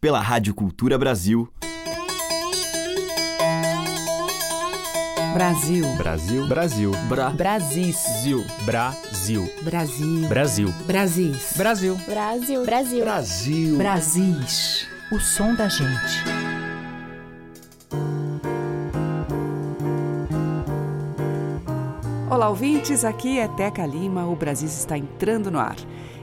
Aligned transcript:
pela 0.00 0.20
Rádio 0.20 0.54
Cultura 0.54 0.96
Brasil. 0.96 1.48
Brasil. 5.34 5.84
Brasil. 5.96 6.46
Brasil. 6.46 6.92
Bra. 7.08 7.30
Brasis. 7.30 7.96
Brasil. 8.64 9.48
Brasil. 9.62 10.28
Brasil. 10.28 10.72
Brasis. 10.86 11.56
Brasil. 11.56 11.96
Brasil. 12.06 12.64
Brasil. 12.64 13.04
Brasil. 13.04 13.76
Brasis. 13.76 14.88
O 15.12 15.18
som 15.18 15.54
da 15.54 15.68
gente. 15.68 16.24
Olá, 22.30 22.48
ouvintes. 22.48 23.04
Aqui 23.04 23.40
é 23.40 23.48
Teca 23.48 23.84
Lima. 23.84 24.26
O 24.26 24.36
Brasil 24.36 24.68
está 24.68 24.96
entrando 24.96 25.50
no 25.50 25.58
ar. 25.58 25.76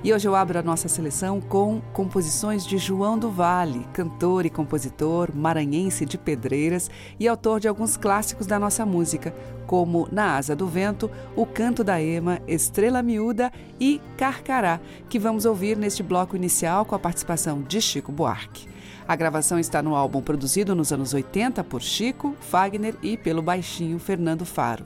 E 0.06 0.14
hoje 0.14 0.28
eu 0.28 0.36
abro 0.36 0.60
a 0.60 0.62
nossa 0.62 0.88
seleção 0.88 1.42
com 1.42 1.82
composições 1.92 2.64
de 2.64 2.78
João 2.78 3.18
do 3.18 3.32
Vale, 3.32 3.88
cantor 3.92 4.46
e 4.46 4.52
compositor 4.52 5.36
maranhense 5.36 6.06
de 6.06 6.16
Pedreiras 6.16 6.92
e 7.20 7.28
autor 7.28 7.60
de 7.60 7.68
alguns 7.68 7.98
clássicos 7.98 8.46
da 8.46 8.60
nossa 8.60 8.86
música, 8.86 9.36
como 9.66 10.08
Na 10.12 10.38
Asa 10.38 10.56
do 10.56 10.68
Vento, 10.68 11.10
O 11.36 11.44
Canto 11.44 11.84
da 11.84 12.00
Ema, 12.00 12.40
Estrela 12.48 13.02
Miúda 13.02 13.52
e 13.80 14.00
Carcará, 14.16 14.80
que 15.10 15.18
vamos 15.18 15.44
ouvir 15.44 15.76
neste 15.76 16.04
bloco 16.04 16.36
inicial 16.36 16.86
com 16.86 16.94
a 16.94 17.00
participação 17.00 17.64
de 17.64 17.82
Chico 17.82 18.12
Buarque. 18.12 18.68
A 19.08 19.16
gravação 19.16 19.58
está 19.58 19.82
no 19.82 19.96
álbum 19.96 20.22
produzido 20.22 20.76
nos 20.76 20.94
anos 20.94 21.16
80 21.16 21.64
por 21.64 21.82
Chico, 21.82 22.36
Fagner 22.42 22.96
e 23.02 23.18
pelo 23.18 23.42
baixinho 23.42 23.98
Fernando 23.98 24.46
Faro. 24.46 24.86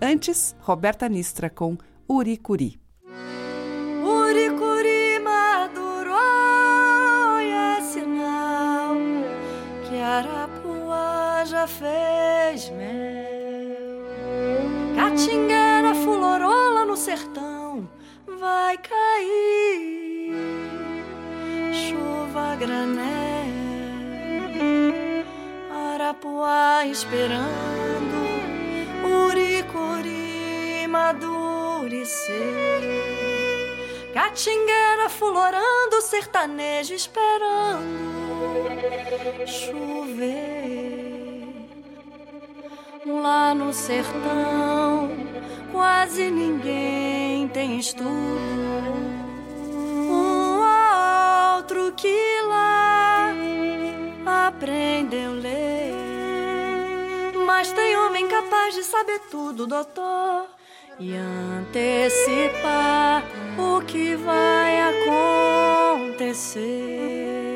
Antes, 0.00 0.54
Roberta 0.60 1.08
Nistra 1.08 1.50
com 1.50 1.76
Uricuri. 2.08 2.81
Fez 11.66 12.70
mel. 12.70 14.02
Catingueira 14.96 15.94
fulorola 15.94 16.84
no 16.84 16.96
sertão 16.96 17.88
vai 18.40 18.76
cair 18.78 20.32
chuva 21.72 22.56
granel. 22.56 23.02
Arapuá 25.94 26.84
esperando 26.84 28.16
Uricuri 29.28 30.88
madurecer. 30.88 32.32
Catingueira 34.12 35.08
fulorando, 35.08 36.00
sertanejo 36.02 36.92
esperando 36.92 38.22
chover. 39.46 40.91
Lá 43.06 43.54
no 43.54 43.72
sertão, 43.72 45.10
quase 45.72 46.30
ninguém 46.30 47.48
tem 47.48 47.78
estudo. 47.78 48.06
Um 50.08 50.60
outro 51.56 51.92
que 51.96 52.40
lá 52.48 53.34
aprendeu 54.46 55.32
ler. 55.32 55.92
Mas 57.46 57.72
tem 57.72 57.96
homem 57.96 58.28
capaz 58.28 58.74
de 58.74 58.84
saber 58.84 59.18
tudo, 59.30 59.66
doutor 59.66 60.46
e 60.98 61.14
antecipar 61.16 63.22
o 63.58 63.80
que 63.82 64.14
vai 64.16 64.80
acontecer. 66.10 67.51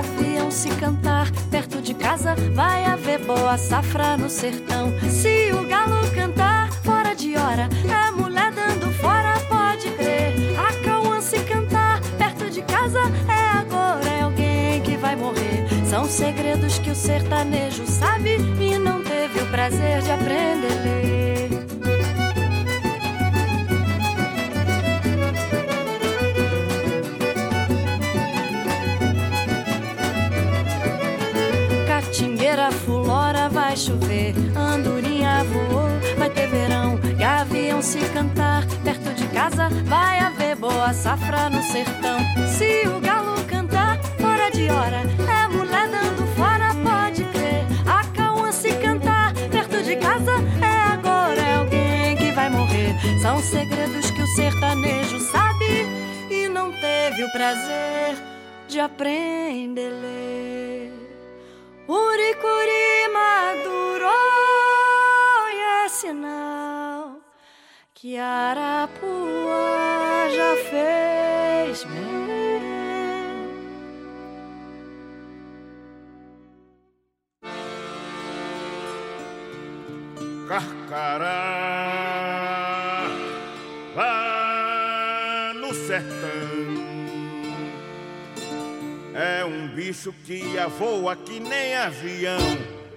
Gavião 0.00 0.50
se 0.50 0.70
cantar, 0.76 1.30
perto 1.50 1.82
de 1.82 1.92
casa 1.92 2.34
vai 2.54 2.86
haver 2.86 3.18
boa 3.18 3.58
safra 3.58 4.16
no 4.16 4.30
sertão. 4.30 4.92
Se 5.10 5.52
o 5.52 5.66
galo 5.68 6.10
cantar 6.14 6.72
fora 6.82 7.14
de 7.14 7.36
hora, 7.36 7.68
é 7.84 8.10
mulher 8.10 8.50
dando 8.50 8.90
fora, 8.94 9.38
pode 9.40 9.90
crer. 9.90 10.34
A 10.58 10.72
cauã 10.82 11.20
se 11.20 11.38
cantar 11.40 12.00
perto 12.16 12.50
de 12.50 12.62
casa, 12.62 13.00
é 13.28 13.58
agora, 13.58 14.08
é 14.08 14.22
alguém 14.22 14.80
que 14.80 14.96
vai 14.96 15.14
morrer. 15.14 15.66
São 15.84 16.06
segredos 16.06 16.78
que 16.78 16.90
o 16.90 16.94
sertanejo 16.94 17.86
sabe 17.86 18.36
e 18.58 18.78
não 18.78 19.02
teve 19.02 19.40
o 19.40 19.46
prazer 19.50 20.00
de 20.00 20.10
aprender 20.10 21.59
gavião 37.80 37.82
se 37.82 37.98
cantar, 38.12 38.64
perto 38.84 39.14
de 39.14 39.26
casa 39.28 39.68
vai 39.86 40.18
haver 40.18 40.56
boa 40.56 40.92
safra 40.92 41.48
no 41.48 41.62
sertão. 41.62 42.18
Se 42.46 42.86
o 42.86 43.00
galo 43.00 43.42
cantar 43.44 43.98
fora 44.20 44.50
de 44.50 44.70
hora, 44.70 45.02
é 45.28 45.48
mulher 45.48 45.88
dando 45.88 46.26
fora, 46.36 46.74
pode 46.74 47.24
crer. 47.24 47.64
A 47.86 48.04
cauã 48.14 48.52
se 48.52 48.72
cantar 48.74 49.32
perto 49.50 49.82
de 49.82 49.96
casa, 49.96 50.32
é 50.62 50.92
agora, 50.92 51.40
é 51.40 51.54
alguém 51.54 52.16
que 52.16 52.32
vai 52.32 52.50
morrer. 52.50 52.94
São 53.22 53.40
segredos 53.40 54.10
que 54.10 54.22
o 54.22 54.26
sertanejo 54.26 55.18
sabe 55.20 55.86
e 56.30 56.48
não 56.48 56.70
teve 56.72 57.24
o 57.24 57.32
prazer 57.32 58.16
de 58.68 58.78
aprender 58.78 59.90
ler. 59.90 60.92
Uricuri 61.88 63.08
maduro 63.12 64.06
é 65.84 65.88
sinal 65.88 66.89
que 68.00 68.16
Arapuá 68.16 68.98
já 70.34 70.56
fez 70.70 71.84
mel. 71.84 72.00
Carcará 80.48 81.26
lá 83.94 85.52
no 85.56 85.74
sertão 85.74 86.30
é 89.14 89.44
um 89.44 89.68
bicho 89.68 90.14
que 90.24 90.42
voa 90.78 91.14
que 91.16 91.38
nem 91.38 91.76
avião. 91.76 92.40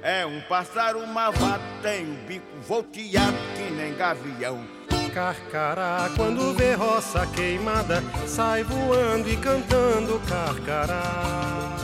É 0.01 0.25
um 0.25 0.39
pássaro 0.41 1.05
malvado, 1.07 1.63
tem 1.81 2.05
um 2.05 2.25
bico 2.25 2.45
volteado 2.65 3.37
que 3.57 3.69
nem 3.71 3.93
gavião. 3.95 4.82
Carcará, 5.13 6.09
quando 6.17 6.55
vê 6.55 6.73
roça 6.73 7.27
queimada, 7.27 8.03
sai 8.25 8.63
voando 8.63 9.29
e 9.29 9.37
cantando 9.37 10.19
carcará. 10.27 11.77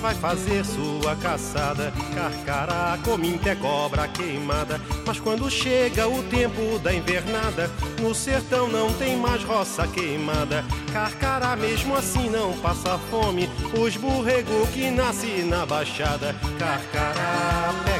Vai 0.00 0.14
fazer 0.16 0.64
sua 0.64 1.14
caçada, 1.14 1.92
carcará, 2.12 2.98
cominte 3.04 3.48
é 3.48 3.54
cobra 3.54 4.08
queimada. 4.08 4.80
Mas 5.06 5.20
quando 5.20 5.48
chega 5.48 6.08
o 6.08 6.24
tempo 6.24 6.78
da 6.80 6.92
invernada, 6.92 7.70
no 8.00 8.12
sertão 8.14 8.68
não 8.68 8.92
tem 8.94 9.16
mais 9.16 9.44
roça 9.44 9.86
queimada. 9.86 10.64
Carcará 10.92 11.54
mesmo 11.54 11.94
assim 11.94 12.28
não 12.28 12.52
passa 12.58 12.98
fome, 13.10 13.48
os 13.80 13.96
borrego 13.96 14.66
que 14.72 14.90
nasce 14.90 15.42
na 15.44 15.64
baixada. 15.64 16.34
Carcará 16.58 17.47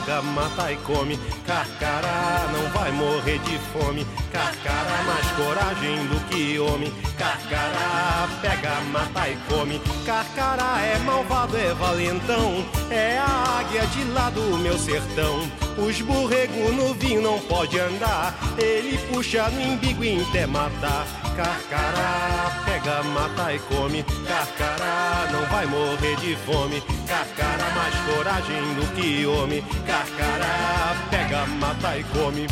pega, 0.08 0.22
mata 0.22 0.72
e 0.72 0.76
come, 0.76 1.18
carcará 1.46 2.48
não 2.50 2.70
vai 2.70 2.90
morrer 2.90 3.38
de 3.40 3.58
fome. 3.72 4.06
Carcará 4.32 5.02
mais 5.02 5.26
coragem 5.32 6.06
do 6.06 6.20
que 6.28 6.58
homem, 6.58 6.92
carcará 7.18 8.28
pega, 8.40 8.80
mata 8.90 9.28
e 9.28 9.36
come. 9.48 9.80
Carcará 10.06 10.80
é 10.80 10.98
malvado, 10.98 11.56
é 11.56 11.74
valentão, 11.74 12.64
é 12.90 13.18
a 13.18 13.58
águia 13.60 13.86
de 13.86 14.04
lá 14.12 14.30
do 14.30 14.58
meu 14.58 14.78
sertão. 14.78 15.40
Os 15.76 16.00
borrego 16.00 16.72
no 16.72 16.94
vinho 16.94 17.22
não 17.22 17.38
pode 17.40 17.78
andar, 17.78 18.34
ele 18.58 18.98
puxa 19.12 19.48
no 19.50 19.60
imbigo 19.60 20.02
e 20.02 20.22
até 20.22 20.46
matar. 20.46 21.06
Carcará, 21.36 22.64
pega, 22.78 23.02
mata 23.02 23.52
e 23.52 23.58
come. 23.58 24.04
Carcará, 24.26 25.28
não 25.32 25.46
vai 25.46 25.66
morrer 25.66 26.16
de 26.16 26.36
fome. 26.36 26.82
Carcará, 27.06 27.70
mais 27.74 27.94
coragem 27.94 28.74
do 28.74 28.94
que 28.94 29.26
homem. 29.26 29.62
Carcará, 29.86 30.96
pega, 31.10 31.46
mata 31.46 31.98
e 31.98 32.04
come. 32.04 32.46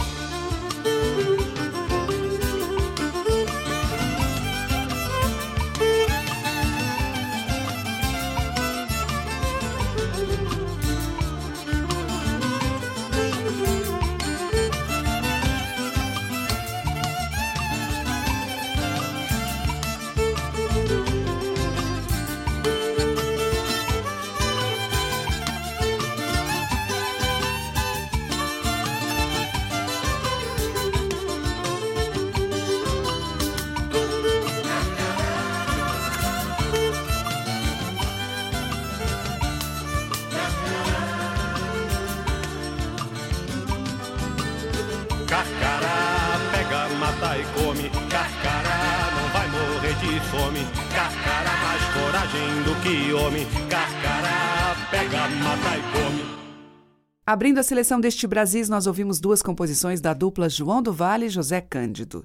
Abrindo 57.29 57.59
a 57.59 57.63
seleção 57.65 58.01
deste 58.01 58.25
Brasis, 58.25 58.69
nós 58.69 58.87
ouvimos 58.87 59.19
duas 59.19 59.43
composições 59.43 60.01
da 60.01 60.15
dupla 60.15 60.49
João 60.49 60.81
do 60.81 60.93
Vale 60.93 61.27
e 61.27 61.29
José 61.29 61.61
Cândido. 61.61 62.25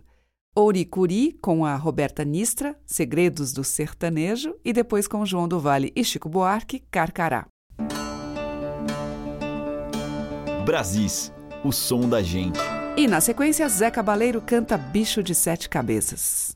Ouricuri, 0.56 1.40
com 1.42 1.66
a 1.66 1.76
Roberta 1.76 2.24
Nistra, 2.24 2.80
Segredos 2.86 3.52
do 3.52 3.64
Sertanejo, 3.64 4.54
e 4.64 4.72
depois 4.72 5.08
com 5.08 5.26
João 5.26 5.48
do 5.48 5.60
Vale 5.60 5.92
e 5.96 6.04
Chico 6.04 6.30
Buarque, 6.30 6.84
Carcará. 6.92 7.48
Brasis, 10.64 11.34
o 11.66 11.72
som 11.72 12.08
da 12.08 12.22
gente. 12.22 12.60
E 12.96 13.08
na 13.08 13.20
sequência, 13.20 13.68
Zé 13.68 13.90
Cabaleiro 13.90 14.40
canta 14.40 14.78
Bicho 14.78 15.24
de 15.24 15.34
Sete 15.34 15.68
Cabeças. 15.68 16.56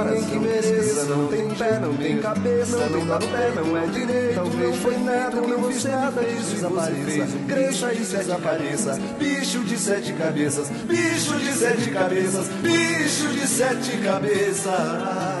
ninguém 0.05 0.23
que 0.23 0.39
mereça, 0.39 1.03
não 1.05 1.27
tem 1.27 1.49
pé, 1.49 1.79
não 1.79 1.93
tem 1.95 2.17
cabeça, 2.17 2.77
não 2.89 3.05
dá 3.05 3.19
pé, 3.19 3.51
não 3.55 3.77
é 3.77 3.87
direito, 3.87 4.35
talvez 4.35 4.75
foi 4.77 4.97
nada, 4.97 5.41
não 5.41 5.63
fiz 5.63 5.83
nada 5.85 6.21
disso 6.23 6.55
desapareça, 6.55 7.27
cresça 7.47 7.93
e 7.93 7.97
desapareça, 7.97 8.99
bicho 9.19 9.59
de 9.63 9.77
sete 9.77 10.13
cabeças, 10.13 10.69
bicho 10.69 11.37
de 11.37 11.53
sete 11.53 11.91
cabeças, 11.91 12.47
bicho 12.47 13.27
de 13.29 13.47
sete 13.47 13.97
cabeças. 13.97 15.40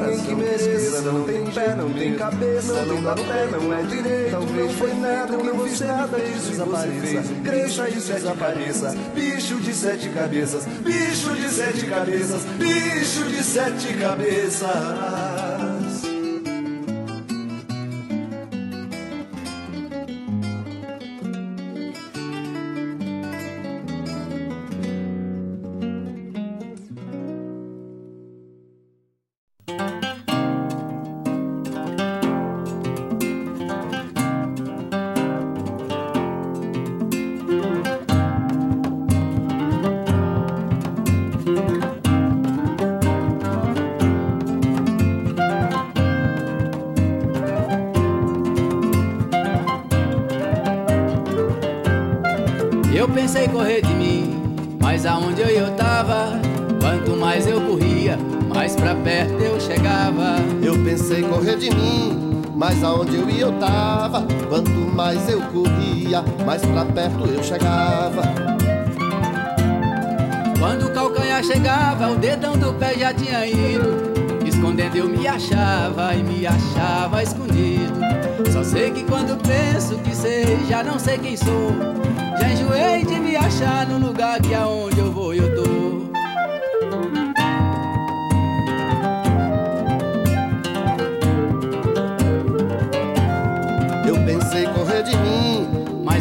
ninguém 0.00 0.24
que 0.24 0.34
mereça, 0.34 1.00
não 1.02 1.24
tem 1.24 1.44
pé, 1.46 1.74
não 1.74 1.92
tem 1.92 2.14
cabeça, 2.14 2.84
não 2.84 3.02
dá 3.02 3.14
pé, 3.14 3.48
não 3.52 3.72
é 3.72 3.82
direito, 3.82 4.30
talvez 4.30 4.72
foi 4.72 4.90
eu 4.92 5.44
não 5.44 5.66
fiz 5.66 5.80
nada 5.80 6.18
disso 6.18 6.50
desapareça, 6.50 7.34
cresça 7.44 7.88
e 7.88 7.92
desapareça, 7.92 8.96
bicho 9.14 9.60
de 9.60 9.74
sete 9.74 10.08
cabeças, 10.10 10.64
bicho 10.66 11.34
de 11.34 11.48
sete 11.48 11.86
cabeças, 11.86 12.42
bicho 12.58 13.24
de 13.24 13.42
sete 13.42 13.94
cabeças. 13.94 15.51
Mas 62.56 62.82
aonde 62.82 63.16
eu 63.16 63.30
ia 63.30 63.42
eu 63.42 63.52
tava. 63.58 64.26
Quanto 64.48 64.70
mais 64.70 65.28
eu 65.28 65.40
corria 65.42 66.22
Mais 66.44 66.62
pra 66.62 66.84
perto 66.84 67.26
eu 67.26 67.42
chegava. 67.42 68.22
Quando 70.58 70.86
o 70.86 70.92
calcanhar 70.92 71.42
chegava 71.42 72.10
O 72.10 72.16
dedão 72.16 72.56
do 72.56 72.72
pé 72.74 72.94
já 72.94 73.12
tinha 73.14 73.46
ido. 73.46 74.12
Escondendo 74.46 74.96
eu 74.96 75.08
me 75.08 75.26
achava 75.26 76.14
E 76.14 76.22
me 76.22 76.46
achava 76.46 77.22
escondido. 77.22 78.00
Só 78.52 78.62
sei 78.62 78.90
que 78.90 79.04
quando 79.04 79.36
penso 79.42 79.96
que 79.98 80.14
sei 80.14 80.58
Já 80.68 80.82
não 80.82 80.98
sei 80.98 81.18
quem 81.18 81.36
sou. 81.36 81.72
Já 82.38 82.52
enjoei 82.52 83.04
de 83.04 83.20
me 83.20 83.36
achar 83.36 83.86
No 83.86 83.98
lugar 83.98 84.40
que 84.40 84.54
aonde 84.54 84.98
eu 84.98 85.12
vou 85.12 85.32
eu 85.34 85.54
tô 85.54 85.71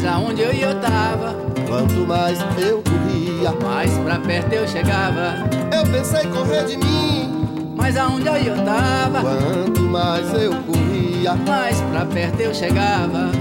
onde 0.10 0.42
eu 0.42 0.54
ia 0.54 0.68
eu 0.68 0.82
tava. 0.82 1.36
Quanto 1.68 2.08
mais 2.08 2.40
eu 2.58 2.82
corria, 2.82 3.52
mais 3.64 3.92
pra 4.00 4.20
perto 4.20 4.54
eu 4.54 4.68
chegava. 4.68 5.50
Eu 5.72 5.84
pensei 5.92 6.26
correr 6.28 6.66
de 6.66 6.78
mim, 6.78 7.74
mas 7.76 7.96
aonde 7.98 8.28
eu 8.28 8.38
ia 8.38 8.52
eu 8.52 8.66
tava. 8.66 9.22
Quanto 9.22 9.82
mais 9.82 10.34
eu 10.34 10.54
corria, 10.64 11.36
mais 11.36 11.80
pra 11.82 12.06
perto 12.06 12.40
eu 12.40 12.54
chegava. 12.54 13.32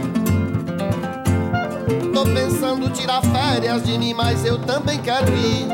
Tô 2.13 2.25
pensando 2.25 2.91
tirar 2.91 3.23
férias 3.23 3.83
de 3.85 3.97
mim, 3.97 4.13
mas 4.13 4.45
eu 4.45 4.59
também 4.59 4.99
quero 4.99 5.33
ir. 5.33 5.67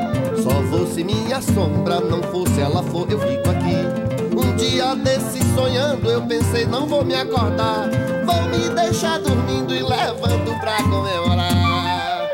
Só 0.42 0.62
fosse 0.70 1.02
minha 1.02 1.40
sombra, 1.40 2.00
não 2.00 2.22
fosse 2.22 2.60
ela 2.60 2.82
for, 2.84 3.10
eu 3.10 3.18
fico 3.18 3.50
aqui. 3.50 4.15
Um 4.32 4.56
dia 4.56 4.94
desse 4.96 5.40
sonhando, 5.54 6.10
eu 6.10 6.22
pensei, 6.22 6.66
não 6.66 6.86
vou 6.86 7.04
me 7.04 7.14
acordar. 7.14 7.88
Vou 8.24 8.42
me 8.44 8.68
deixar 8.74 9.18
dormindo 9.20 9.74
e 9.74 9.82
levando 9.82 10.58
pra 10.60 10.82
comemorar. 10.82 12.26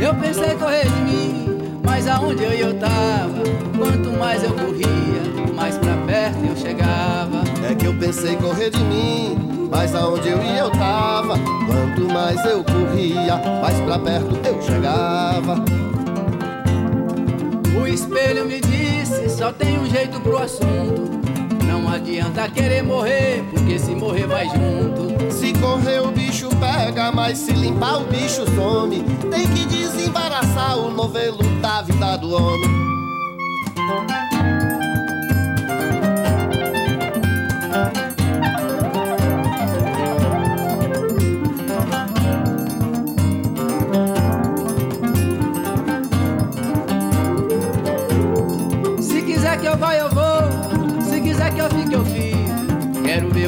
Eu 0.00 0.14
pensei 0.14 0.54
correr 0.54 0.84
de 0.84 1.00
mim, 1.02 1.80
mas 1.82 2.06
aonde 2.06 2.44
eu, 2.44 2.52
eu 2.52 2.78
tava? 2.78 3.42
Quanto 3.76 4.10
mais 4.16 4.44
eu 4.44 4.52
corria, 4.52 5.52
mais 5.54 5.76
pra 5.78 5.96
perto 6.06 6.44
eu 6.44 6.56
chegava. 6.56 7.42
É 7.68 7.74
que 7.74 7.86
eu 7.86 7.94
pensei 7.94 8.36
correr 8.36 8.70
de 8.70 8.78
mim, 8.84 9.55
mas 9.70 9.94
aonde 9.94 10.28
eu 10.28 10.42
ia 10.42 10.58
eu 10.58 10.70
tava. 10.70 11.34
Quanto 11.38 12.12
mais 12.12 12.44
eu 12.44 12.64
corria, 12.64 13.36
mais 13.60 13.78
pra 13.80 13.98
perto 13.98 14.46
eu 14.46 14.62
chegava. 14.62 15.64
O 17.80 17.86
espelho 17.86 18.46
me 18.46 18.60
disse: 18.60 19.30
só 19.30 19.52
tem 19.52 19.78
um 19.78 19.86
jeito 19.86 20.20
pro 20.20 20.38
assunto. 20.38 21.16
Não 21.66 21.88
adianta 21.88 22.48
querer 22.48 22.82
morrer, 22.82 23.44
porque 23.50 23.78
se 23.78 23.94
morrer 23.94 24.26
vai 24.26 24.46
junto. 24.48 25.32
Se 25.32 25.52
correr 25.54 26.00
o 26.00 26.10
bicho 26.10 26.48
pega, 26.56 27.12
mas 27.12 27.38
se 27.38 27.52
limpar 27.52 28.00
o 28.00 28.04
bicho 28.04 28.44
some. 28.54 29.02
Tem 29.30 29.46
que 29.48 29.66
desembaraçar 29.66 30.78
o 30.78 30.90
novelo 30.90 31.42
da 31.60 31.82
vida 31.82 32.16
do 32.16 32.34
homem. 32.34 34.25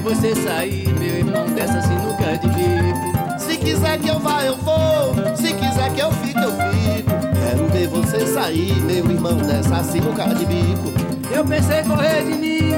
Você 0.08 0.34
sair, 0.34 0.88
meu 0.98 1.18
irmão, 1.18 1.46
dessa 1.54 1.82
sinuca 1.82 2.38
de 2.38 2.48
bico. 2.48 3.38
Se 3.38 3.58
quiser 3.58 3.98
que 3.98 4.08
eu 4.08 4.18
vá, 4.18 4.42
eu 4.42 4.56
vou. 4.56 5.14
Se 5.36 5.52
quiser 5.52 5.92
que 5.92 6.00
eu 6.00 6.10
fique, 6.12 6.42
eu 6.42 6.50
fico. 6.50 7.10
Quero 7.38 7.68
ver 7.68 7.88
você 7.88 8.26
sair, 8.26 8.74
meu 8.82 9.10
irmão, 9.10 9.36
dessa 9.36 9.82
sinuca 9.84 10.24
de 10.34 10.46
bico. 10.46 10.92
Eu 11.30 11.44
pensei 11.44 11.82
correr 11.82 12.24
de 12.24 12.32
mim, 12.32 12.72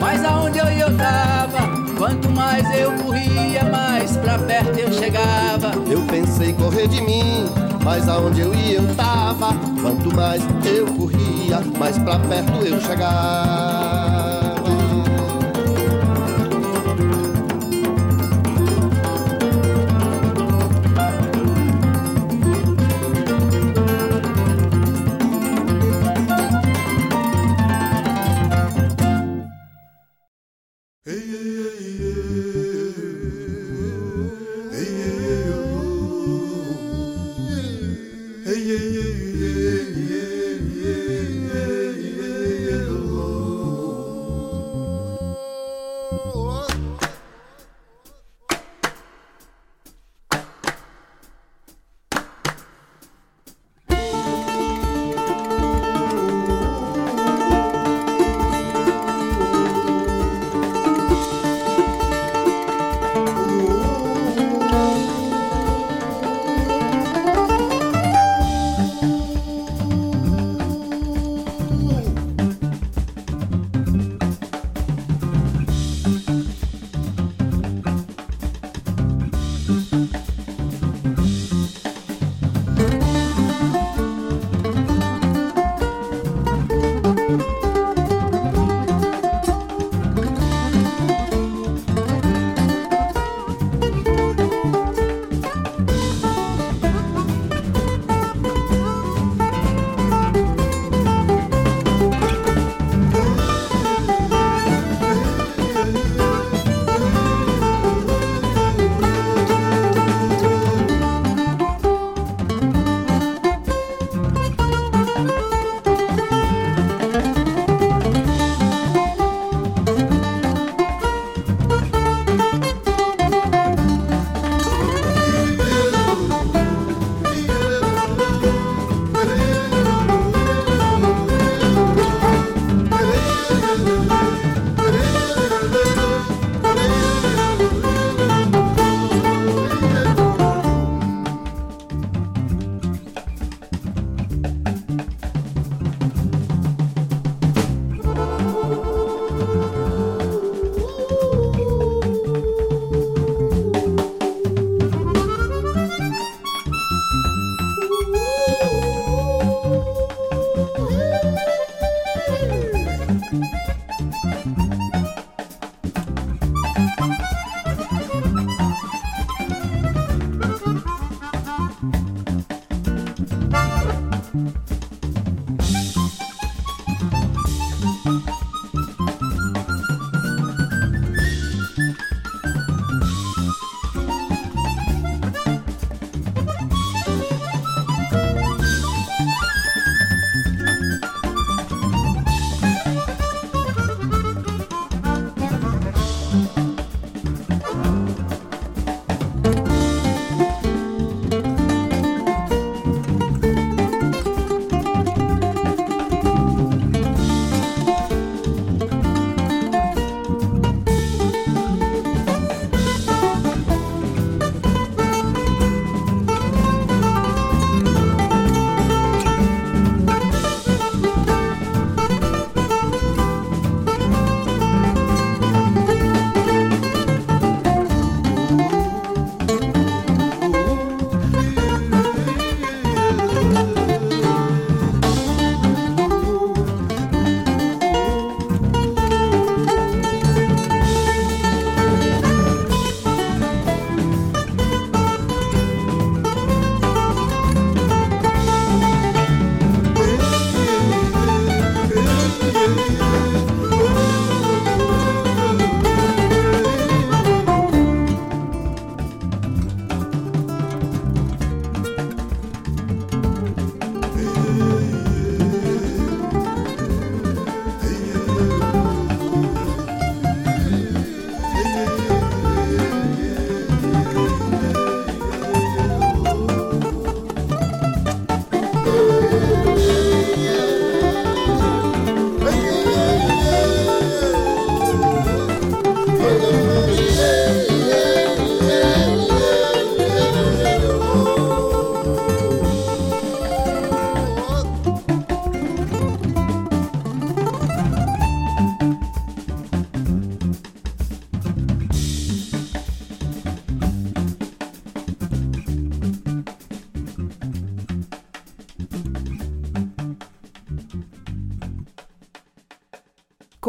mas 0.00 0.24
aonde 0.24 0.58
eu 0.58 0.72
ia 0.72 0.84
eu 0.84 0.96
tava. 0.96 1.68
Quanto 1.98 2.30
mais 2.30 2.64
eu 2.78 2.92
corria, 3.04 3.62
mais 3.64 4.16
pra 4.16 4.38
perto 4.38 4.78
eu 4.78 4.92
chegava. 4.92 5.72
Eu 5.90 6.00
pensei 6.06 6.54
correr 6.54 6.88
de 6.88 7.02
mim, 7.02 7.44
mas 7.84 8.08
aonde 8.08 8.40
eu 8.40 8.54
ia 8.54 8.74
eu 8.74 8.94
tava. 8.94 9.54
Quanto 9.82 10.14
mais 10.14 10.42
eu 10.64 10.86
corria, 10.94 11.60
mais 11.78 11.98
pra 11.98 12.18
perto 12.18 12.64
eu 12.64 12.80
chegava. 12.80 13.99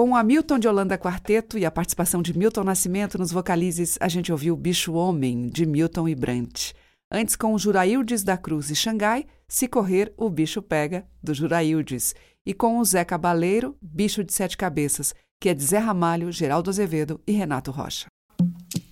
Com 0.02 0.10
o 0.10 0.16
Hamilton 0.16 0.58
de 0.58 0.68
Holanda 0.68 0.98
Quarteto 0.98 1.60
e 1.60 1.64
a 1.64 1.70
participação 1.70 2.24
de 2.24 2.36
Milton 2.36 2.64
Nascimento 2.64 3.20
nos 3.20 3.32
vocalizes, 3.32 4.00
a 4.02 4.08
gente 4.08 4.32
ouviu 4.32 4.58
Bicho 4.58 4.94
Homem, 4.94 5.48
de 5.48 5.64
Milton 5.64 6.10
e 6.10 6.16
Brant. 6.16 6.72
Antes, 7.12 7.36
com 7.36 7.56
Juraildes 7.56 8.24
da 8.24 8.36
Cruz 8.36 8.72
e 8.72 8.76
Xangai, 8.76 9.28
Se 9.48 9.68
Correr, 9.68 10.12
o 10.18 10.28
Bicho 10.28 10.60
Pega, 10.60 11.06
do 11.22 11.36
Juraildes. 11.36 12.16
E 12.44 12.52
com 12.52 12.80
o 12.80 12.84
Zé 12.84 13.06
Cabaleiro, 13.06 13.78
Bicho 13.80 14.24
de 14.24 14.34
Sete 14.34 14.58
Cabeças, 14.58 15.14
que 15.40 15.50
é 15.50 15.54
de 15.54 15.64
Zé 15.64 15.78
Ramalho, 15.78 16.32
Geraldo 16.32 16.72
Azevedo 16.72 17.22
e 17.28 17.34
Renato 17.34 17.70
Rocha. 17.70 18.08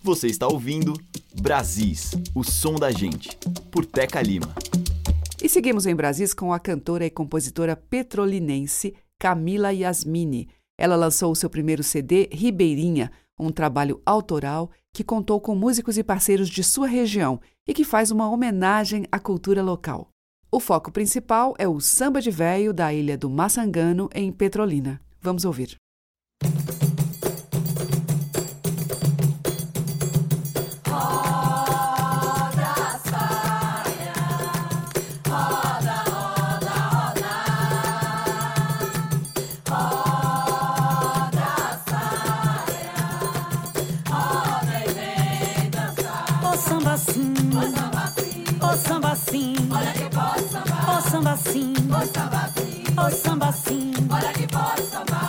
Você 0.03 0.27
está 0.27 0.47
ouvindo 0.47 0.93
Brasis, 1.41 2.11
o 2.35 2.43
som 2.43 2.75
da 2.75 2.91
gente, 2.91 3.35
por 3.71 3.83
Teca 3.83 4.21
Lima. 4.21 4.53
E 5.41 5.49
seguimos 5.49 5.87
em 5.87 5.95
Brasis 5.95 6.35
com 6.35 6.53
a 6.53 6.59
cantora 6.59 7.03
e 7.03 7.09
compositora 7.09 7.75
petrolinense 7.75 8.93
Camila 9.17 9.73
Yasmini. 9.73 10.47
Ela 10.81 10.95
lançou 10.95 11.29
o 11.29 11.35
seu 11.35 11.49
primeiro 11.49 11.83
CD, 11.83 12.29
Ribeirinha, 12.31 13.11
um 13.37 13.51
trabalho 13.51 14.01
autoral 14.05 14.71
que 14.93 15.03
contou 15.03 15.41
com 15.41 15.53
músicos 15.53 15.97
e 15.97 16.03
parceiros 16.03 16.49
de 16.49 16.63
sua 16.63 16.87
região 16.87 17.41
e 17.67 17.73
que 17.73 17.83
faz 17.83 18.11
uma 18.11 18.29
homenagem 18.29 19.05
à 19.11 19.19
cultura 19.19 19.61
local. 19.61 20.07
O 20.49 20.57
foco 20.57 20.89
principal 20.89 21.53
é 21.59 21.67
o 21.67 21.81
samba 21.81 22.21
de 22.21 22.31
véio 22.31 22.73
da 22.73 22.93
ilha 22.93 23.17
do 23.17 23.29
Massangano, 23.29 24.09
em 24.15 24.31
Petrolina. 24.31 25.01
Vamos 25.21 25.43
ouvir. 25.43 25.75
Samba 51.29 51.51
sim, 51.51 51.73
o 51.73 52.13
samba 52.13 52.49
sim, 52.55 52.83
o 52.97 53.11
samba 53.11 53.51
sim, 53.51 53.91
olha 54.09 54.33
que 54.33 54.47
pode 54.47 54.81
sambar. 54.83 55.19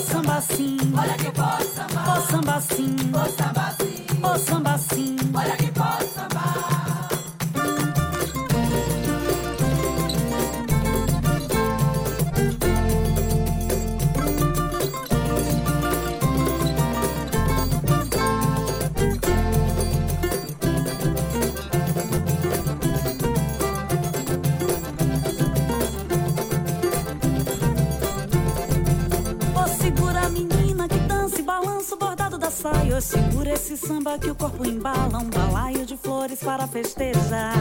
samba. 0.00 0.40
Sim, 0.40 0.78
olha 0.96 1.14
que 1.14 1.30
pode 1.32 1.64
sambar. 1.64 2.18
O 2.18 2.22
samba 2.22 2.60
sim, 2.60 2.96
o 3.12 3.36
samba 3.36 3.59
samba 34.10 34.18
que 34.18 34.30
o 34.30 34.34
corpo 34.34 34.66
embala, 34.66 35.18
um 35.18 35.30
balaio 35.30 35.86
de 35.86 35.96
flores 35.96 36.40
para 36.40 36.66
festejar. 36.66 37.54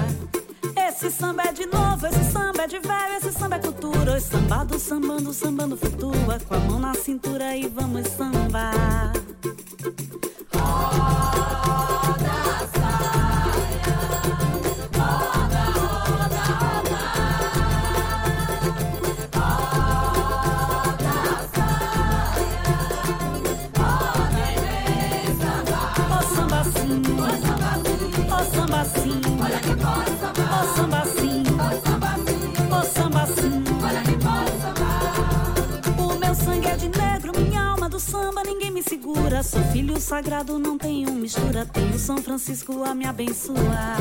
Esse 0.75 1.11
samba 1.11 1.43
é 1.43 1.51
de 1.51 1.65
novo, 1.65 2.07
esse 2.07 2.31
samba 2.31 2.63
é 2.63 2.67
de 2.67 2.79
velho, 2.79 3.15
esse 3.17 3.31
samba 3.31 3.57
é 3.57 3.59
cultura. 3.59 4.13
Oi, 4.13 4.19
sambado, 4.19 4.79
sambando, 4.79 5.33
sambando 5.33 5.77
flutua, 5.77 6.39
com 6.47 6.55
a 6.55 6.59
mão 6.59 6.79
na 6.79 6.93
cintura 6.95 7.55
e 7.55 7.67
vamos 7.67 8.07
sambar. 8.07 8.38
Sagrado, 40.09 40.57
não 40.57 40.75
tenho 40.75 41.11
mistura. 41.11 41.67
Tenho 41.67 41.99
São 41.99 42.17
Francisco 42.17 42.83
a 42.83 42.95
me 42.95 43.05
abençoar. 43.05 43.99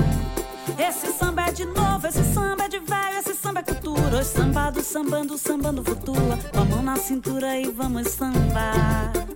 Esse 0.79 1.13
samba 1.13 1.43
é 1.49 1.53
de 1.53 1.67
novo, 1.67 2.07
esse 2.07 2.25
samba 2.33 2.65
é 2.65 2.69
de 2.69 2.79
velho, 2.79 3.19
esse 3.19 3.35
samba 3.35 3.61
é 3.61 3.63
cultura. 3.63 4.21
Os 4.21 4.27
sambado, 4.27 4.81
sambando, 4.83 5.37
sambando 5.37 5.85
flutua. 5.85 6.39
Com 6.51 6.61
a 6.61 6.65
mão 6.65 6.83
na 6.83 6.97
cintura 6.97 7.59
e 7.59 7.71
vamos 7.71 8.09
sambar. 8.09 9.28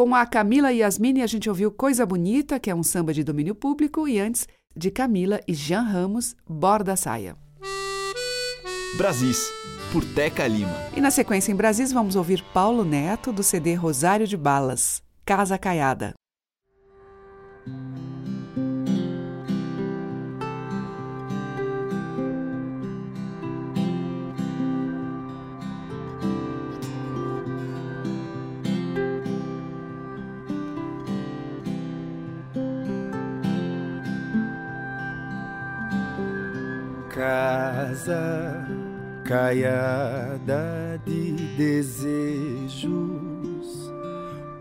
Com 0.00 0.14
a 0.14 0.24
Camila 0.24 0.72
Yasmini, 0.72 1.20
a 1.20 1.26
gente 1.26 1.46
ouviu 1.46 1.70
Coisa 1.70 2.06
Bonita, 2.06 2.58
que 2.58 2.70
é 2.70 2.74
um 2.74 2.82
samba 2.82 3.12
de 3.12 3.22
domínio 3.22 3.54
público, 3.54 4.08
e 4.08 4.18
antes, 4.18 4.48
de 4.74 4.90
Camila 4.90 5.42
e 5.46 5.52
Jean 5.52 5.82
Ramos, 5.82 6.34
Borda 6.48 6.96
Saia. 6.96 7.36
Brasis, 8.96 9.52
por 9.92 10.02
Teca 10.02 10.46
Lima. 10.46 10.74
E 10.96 11.02
na 11.02 11.10
sequência 11.10 11.52
em 11.52 11.54
Brasis, 11.54 11.92
vamos 11.92 12.16
ouvir 12.16 12.42
Paulo 12.54 12.82
Neto, 12.82 13.30
do 13.30 13.42
CD 13.42 13.74
Rosário 13.74 14.26
de 14.26 14.38
Balas, 14.38 15.02
Casa 15.22 15.58
Caiada. 15.58 16.14
Casa 37.20 38.66
caiada 39.24 40.98
de 41.04 41.32
desejos, 41.58 42.88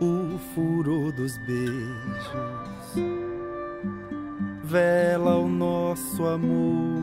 o 0.02 0.38
furor 0.54 1.14
dos 1.14 1.38
beijos 1.48 3.00
vela 4.66 5.38
o 5.38 5.48
nosso 5.48 6.26
amor. 6.26 7.00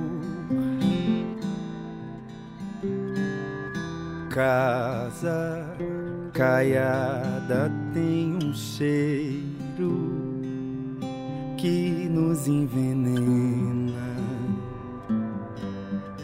Casa 4.29 5.75
caiada 6.35 7.73
tem 7.95 8.37
um 8.37 8.53
cheiro 8.53 10.37
que 11.57 12.11
nos 12.11 12.47
envenena 12.47 14.06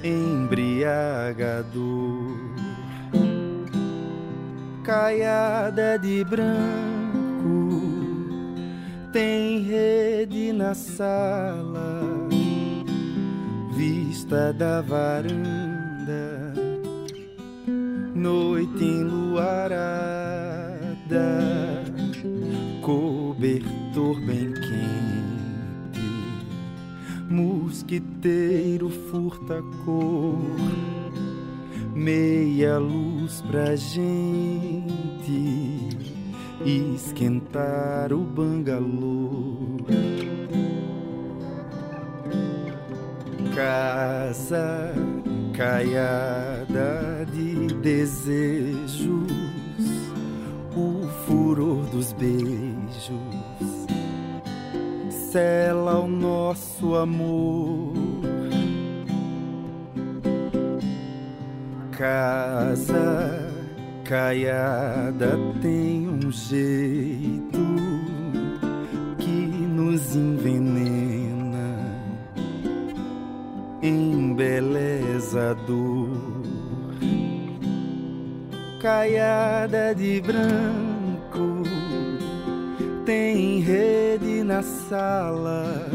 embriagador, 0.03 1.73
caiada 4.83 5.97
de 5.99 6.25
branco, 6.25 6.51
tem 9.13 9.61
rede 9.63 10.53
na 10.53 10.75
sala, 10.75 12.03
vista 13.77 14.53
da 14.53 14.81
varanda, 14.81 16.53
noite 18.15 18.85
enluarada, 18.85 19.93
cobertor 22.83 24.21
bem 24.27 24.53
quente 24.53 25.02
mosquiteiro 27.33 28.91
furta 28.91 29.63
cor, 29.85 30.39
meia 31.95 32.77
luz 32.79 33.41
pra 33.49 33.75
gente 33.75 34.13
esquentar 36.65 38.13
o 38.13 38.19
bangalô. 38.19 39.79
Casa 43.55 44.95
caiada 45.55 47.27
de 47.33 47.75
desejos, 47.77 49.33
o 50.77 51.09
furor 51.27 51.87
dos 51.87 52.13
beijos 52.13 52.62
sela 55.33 55.99
o 55.99 56.07
nosso 56.07 56.95
amor. 56.95 57.95
Casa 61.91 63.49
caiada 64.05 65.39
tem 65.63 66.07
um 66.07 66.31
jeito 66.31 67.59
que 69.19 69.31
nos 69.31 70.15
envenena, 70.15 71.79
embelezador. 73.83 74.83
Caiada 78.83 79.95
de 79.95 80.21
branco 80.21 80.92
tem 83.05 83.61
rede 83.61 84.43
na 84.45 84.63
sala, 84.63 85.89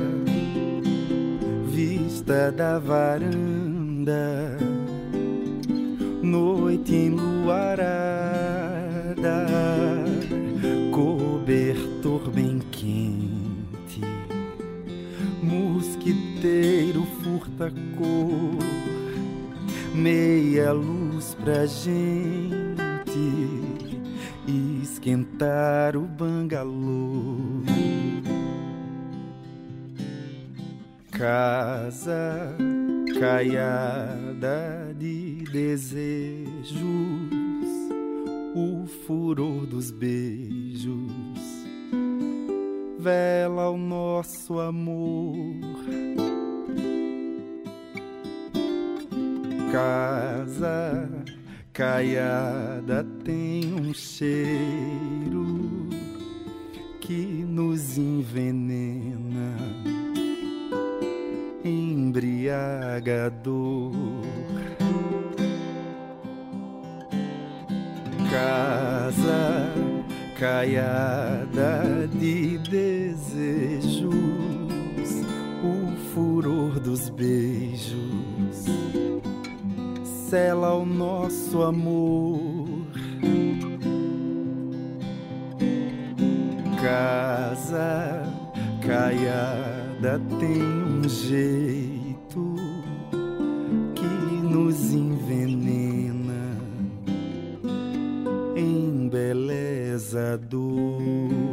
vista 1.66 2.52
da 2.52 2.80
varanda, 2.80 4.58
noite 6.22 6.94
enluarada, 6.96 7.96
cobertor 10.92 12.30
bem 12.30 12.60
quente, 12.72 14.02
mosquiteiro 15.42 17.08
furta 17.24 17.72
cor, 17.98 18.58
meia 19.94 20.74
luz 20.74 21.38
pra 21.42 21.66
gente 21.66 22.18
esquentar 25.08 25.96
o 25.96 26.02
bangalô. 26.02 27.64
Casa 31.10 32.54
caiada 33.18 34.94
de 35.00 35.46
desejos, 35.50 36.76
o 38.54 38.86
furor 39.06 39.66
dos 39.66 39.92
beijos 39.92 41.12
vela 43.00 43.70
o 43.70 43.78
nosso 43.78 44.60
amor. 44.60 45.56
Casa 49.72 51.10
caiada 51.72 53.06
tem 53.28 53.74
um 53.74 53.94
cheiro 53.94 55.90
que 57.02 57.46
nos 57.46 57.98
envenena, 57.98 59.58
embriagador. 61.62 63.92
Casa 68.32 69.74
caiada 70.40 72.08
de 72.08 72.58
desejos, 72.60 74.16
o 75.62 75.98
furor 76.14 76.80
dos 76.80 77.10
beijos 77.10 78.68
sela 80.30 80.74
o 80.74 80.86
nosso 80.86 81.64
amor. 81.64 82.67
Casa 86.88 88.24
caiada 88.82 90.22
tem 90.40 90.64
um 90.64 91.04
jeito 91.10 92.56
que 93.94 94.08
nos 94.42 94.94
envenena, 94.94 96.56
embelezador. 98.56 99.08
Sambando 100.48 101.47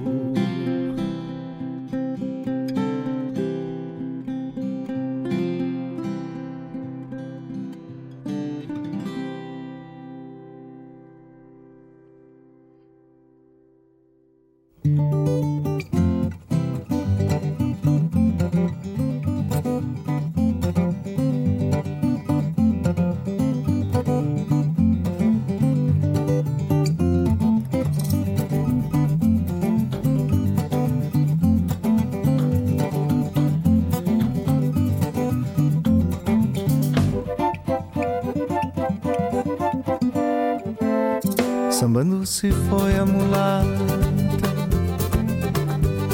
se 42.35 42.51
foi 42.51 42.97
a 42.97 43.07
mulata. 43.07 43.65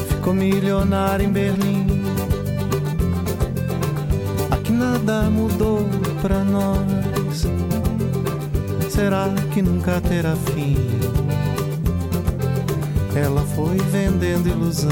Ficou 0.07 0.35
milionária 0.35 1.25
em 1.25 1.33
Berlim. 1.33 1.87
Aqui 4.51 4.71
nada 4.71 5.31
mudou 5.31 5.89
pra 6.21 6.45
nós. 6.45 7.47
Será 8.91 9.31
que 9.51 9.63
nunca 9.63 9.99
terá 10.03 10.37
fim? 10.37 10.77
Ela 13.17 13.41
foi 13.57 13.79
vendendo 13.79 14.47
ilusão. 14.47 14.91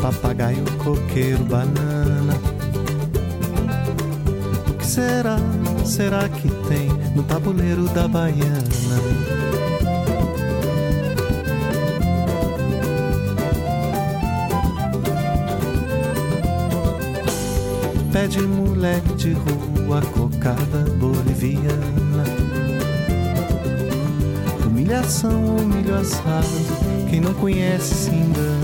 Papagaio, 0.00 0.64
coqueiro, 0.82 1.44
banana. 1.44 2.40
O 4.70 4.72
que 4.78 4.86
será 4.86 5.36
será 5.84 6.28
que 6.28 6.48
tem 6.68 6.88
no 7.14 7.22
tabuleiro 7.22 7.84
da 7.88 8.08
baiana? 8.08 8.64
Pé 18.12 18.26
de 18.28 18.42
moleque 18.42 19.12
de 19.14 19.32
rua, 19.32 20.00
cocada 20.12 20.90
boliviana. 20.98 22.24
Humilhação, 24.64 25.56
humilho 25.56 25.96
assado, 25.96 26.46
quem 27.10 27.20
não 27.20 27.34
conhece 27.34 27.94
se 27.94 28.10
engana. 28.10 28.63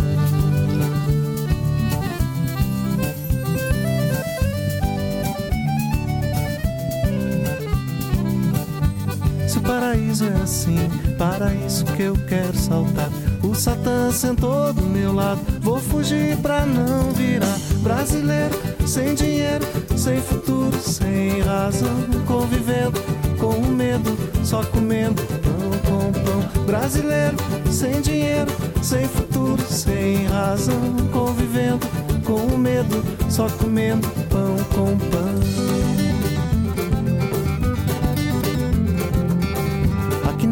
Deus 10.20 10.22
é 10.22 10.42
assim, 10.42 10.76
para 11.16 11.54
isso 11.54 11.84
que 11.96 12.02
eu 12.02 12.14
quero 12.28 12.56
saltar. 12.56 13.08
O 13.42 13.54
Satã 13.54 14.10
sentou 14.12 14.72
do 14.72 14.82
meu 14.82 15.14
lado, 15.14 15.40
vou 15.60 15.78
fugir 15.78 16.36
pra 16.38 16.66
não 16.66 17.10
virar 17.12 17.58
brasileiro, 17.82 18.54
sem 18.86 19.14
dinheiro, 19.14 19.64
sem 19.96 20.20
futuro, 20.20 20.78
sem 20.78 21.40
razão, 21.40 21.88
convivendo 22.26 23.00
com 23.38 23.54
o 23.54 23.66
medo, 23.66 24.16
só 24.44 24.62
comendo 24.64 25.22
pão 25.22 25.70
com 25.86 26.12
pão. 26.12 26.64
Brasileiro, 26.64 27.36
sem 27.70 28.02
dinheiro, 28.02 28.50
sem 28.82 29.08
futuro, 29.08 29.62
sem 29.62 30.26
razão, 30.26 30.96
convivendo 31.12 31.86
com 32.24 32.54
o 32.54 32.58
medo, 32.58 33.02
só 33.30 33.48
comendo 33.48 34.06
pão 34.28 34.56
com 34.74 34.98
pão. 35.08 35.69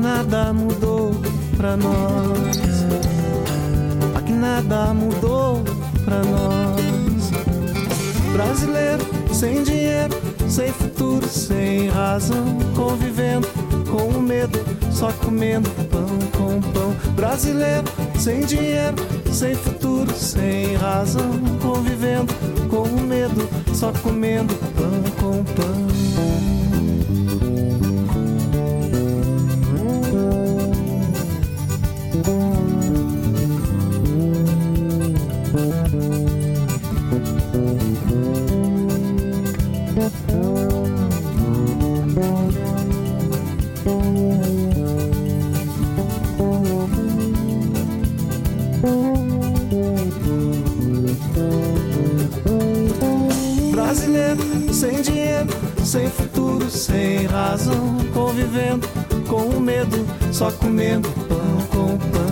nada 0.09 0.55
mudou 0.55 1.15
pra 1.57 1.77
nós. 1.77 2.59
Aqui 4.15 4.33
nada 4.33 4.95
mudou 4.95 5.63
pra 6.05 6.21
nós. 6.25 7.31
Brasileiro 8.33 9.05
sem 9.35 9.63
dinheiro, 9.63 10.15
sem 10.49 10.73
futuro, 10.73 11.29
sem 11.29 11.89
razão, 11.91 12.59
convivendo 12.75 13.47
com 13.91 14.19
o 14.19 14.23
medo, 14.23 14.59
só 14.91 15.13
comendo 15.13 15.69
pão 15.91 16.19
com 16.39 16.61
pão. 16.73 16.95
Brasileiro 17.15 17.87
sem 18.19 18.41
dinheiro, 18.41 18.97
sem 19.31 19.55
futuro, 19.55 20.13
sem 20.15 20.75
razão, 20.77 21.31
convivendo 21.61 22.33
com 22.71 22.83
o 22.83 23.01
medo, 23.03 23.47
só 23.75 23.93
comendo 24.03 24.55
pão 24.75 25.03
com 25.21 25.45
pão. 25.45 26.68
sem 56.69 57.27
razão, 57.27 57.97
convivendo 58.13 58.87
com 59.29 59.43
o 59.49 59.61
medo, 59.61 60.07
só 60.33 60.51
comendo 60.51 61.09
pão 61.29 61.67
com 61.71 61.99
pão. 61.99 62.29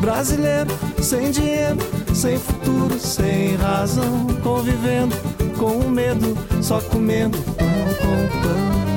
Brasileiro 0.00 0.86
sem 1.06 1.30
dinheiro, 1.30 1.78
sem 2.12 2.36
futuro, 2.36 2.98
sem 2.98 3.54
razão, 3.54 4.26
convivendo 4.42 5.14
com 5.56 5.78
o 5.78 5.88
medo, 5.88 6.36
só 6.60 6.80
comendo 6.80 7.38
pão 7.38 7.66
com 8.00 8.40
pão. 8.42 8.95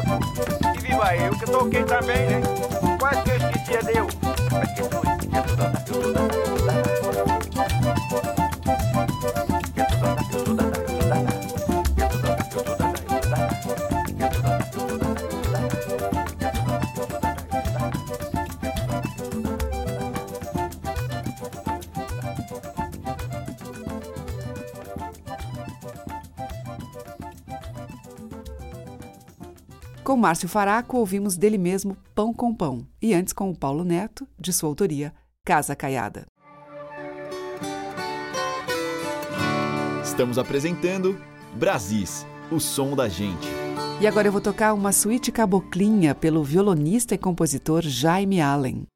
viva, 0.00 0.72
que 0.72 0.80
viva 0.80 1.16
eu, 1.16 1.38
que 1.38 1.44
toquei 1.44 1.84
tá 1.84 1.98
também, 1.98 2.26
né? 2.26 2.40
Quase 2.98 3.22
que 3.22 3.30
eu 3.30 3.36
esqueci, 3.36 3.76
é 3.76 3.82
Deus. 3.82 4.18
Mas 4.50 4.72
que 4.72 4.82
foi, 4.84 5.16
que 5.18 5.26
tudo, 5.28 5.84
tudo, 5.84 6.18
tudo. 6.18 6.31
Márcio 30.22 30.48
Faraco, 30.48 30.98
ouvimos 30.98 31.36
dele 31.36 31.58
mesmo 31.58 31.96
Pão 32.14 32.32
com 32.32 32.54
Pão. 32.54 32.86
E 33.02 33.12
antes, 33.12 33.32
com 33.32 33.50
o 33.50 33.58
Paulo 33.58 33.82
Neto, 33.82 34.24
de 34.38 34.52
sua 34.52 34.68
autoria, 34.68 35.12
Casa 35.44 35.74
Caiada. 35.74 36.26
Estamos 40.04 40.38
apresentando 40.38 41.18
Brasis, 41.56 42.24
o 42.52 42.60
som 42.60 42.94
da 42.94 43.08
gente. 43.08 43.48
E 44.00 44.06
agora 44.06 44.28
eu 44.28 44.32
vou 44.32 44.40
tocar 44.40 44.74
uma 44.74 44.92
suíte 44.92 45.32
caboclinha 45.32 46.14
pelo 46.14 46.44
violonista 46.44 47.16
e 47.16 47.18
compositor 47.18 47.82
Jaime 47.82 48.40
Allen. 48.40 48.86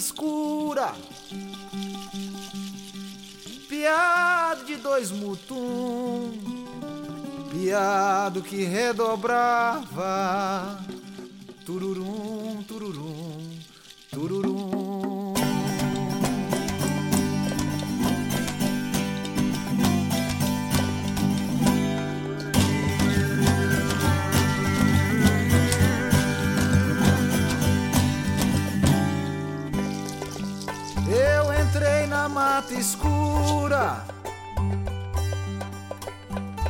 Na 0.00 0.39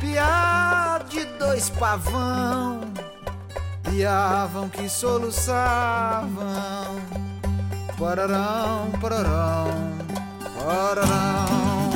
piado 0.01 1.05
de 1.09 1.23
dois 1.37 1.69
pavão, 1.69 2.81
piavam 3.83 4.67
que 4.67 4.89
soluçavam, 4.89 6.27
pararão, 7.99 8.89
pararão, 8.99 9.67
pararão. 10.57 11.91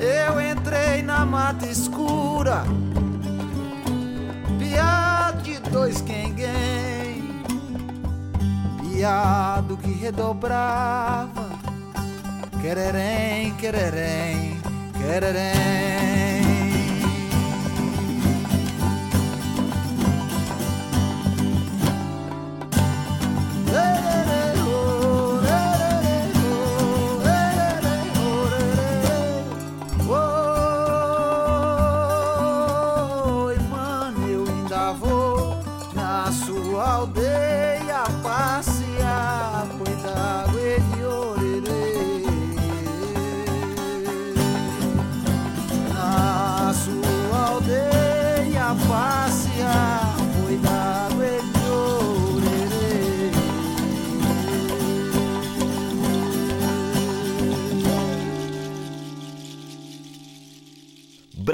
Eu 0.00 0.40
entrei 0.40 1.00
na 1.02 1.24
mata 1.24 1.66
escura, 1.66 2.64
dois 5.84 6.00
quem-quem, 6.00 7.42
piado 8.80 9.76
que 9.76 9.92
redobrava, 9.92 11.50
quererém, 12.62 13.52
quererém, 13.56 14.58
quererém. 14.96 16.23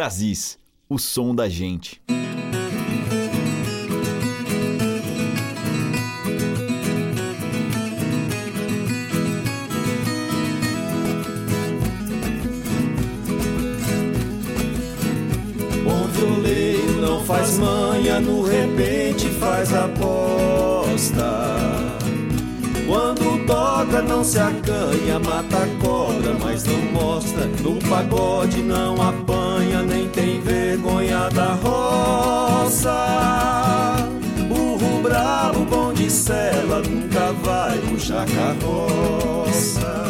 Brasis, 0.00 0.58
o 0.88 0.98
som 0.98 1.34
da 1.34 1.46
gente. 1.46 2.00
Bom 15.84 16.08
não 17.02 17.22
faz 17.22 17.58
manha, 17.58 18.20
no 18.20 18.40
repente 18.42 19.28
faz 19.38 19.74
aposta. 19.74 21.60
Quando 22.88 23.46
toca 23.46 24.00
não 24.00 24.24
se 24.24 24.38
acanha, 24.38 25.18
mata 25.18 25.58
a 25.58 25.66
cobra, 25.84 26.32
mas 26.42 26.64
não 26.64 26.80
mostra. 26.90 27.44
No 27.62 27.76
pagode 27.86 28.62
não 28.62 28.96
nem 29.02 29.29
tem 30.20 30.40
vergonha 30.42 31.30
da 31.30 31.54
roça. 31.54 32.94
Burro 34.48 35.00
bravo, 35.02 35.64
bom 35.64 35.94
de 35.94 36.10
cela, 36.10 36.82
nunca 36.82 37.32
vai 37.42 37.78
puxar 37.78 38.26
carroça. 38.26 40.04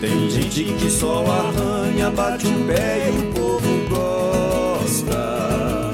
Tem 0.00 0.30
gente 0.30 0.64
que 0.74 0.90
só 0.90 1.24
arranha, 1.26 2.10
bate 2.10 2.46
o 2.46 2.64
pé 2.66 3.12
e 3.12 3.18
o 3.18 3.32
povo 3.32 3.88
gosta. 3.90 5.92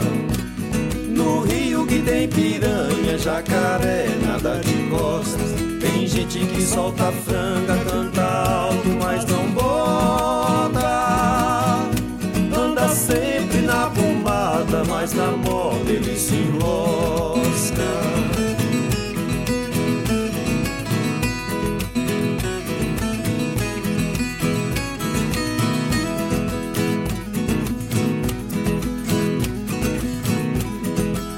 No 1.09 1.41
rio 1.41 1.85
que 1.87 1.99
tem 2.01 2.29
piranha, 2.29 3.19
jacaré, 3.19 4.07
nada 4.25 4.61
de 4.61 4.89
costas. 4.89 5.51
Tem 5.81 6.07
gente 6.07 6.39
que 6.39 6.63
solta 6.63 7.11
franga, 7.11 7.77
canta 7.85 8.62
mas 15.03 15.15
na 15.15 15.33
moda 15.33 15.91
ele 15.91 16.17
se 16.17 16.37
enrosca. 16.37 17.83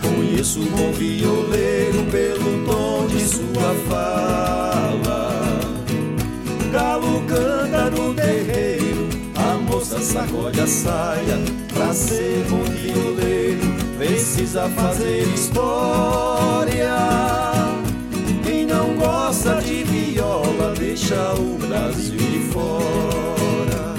Conheço 0.02 0.60
o 0.60 0.66
bom 0.66 0.92
violeiro 0.92 2.04
pelo 2.10 2.66
tom 2.66 3.06
de 3.06 3.20
sua 3.24 3.74
fala. 3.88 5.40
Galo 6.70 7.22
canta 7.26 7.88
no 7.88 8.12
terreiro, 8.12 9.08
a 9.34 9.56
moça 9.56 9.98
sacode 10.00 10.60
a 10.60 10.66
saia. 10.66 11.63
Ser 11.94 12.44
bom 12.50 12.64
violeiro, 12.64 13.62
precisa 13.96 14.68
fazer 14.70 15.22
história. 15.32 16.92
Quem 18.44 18.66
não 18.66 18.96
gosta 18.96 19.62
de 19.62 19.84
viola, 19.84 20.74
deixa 20.76 21.34
o 21.34 21.56
Brasil 21.56 22.16
de 22.16 22.40
fora. 22.52 23.94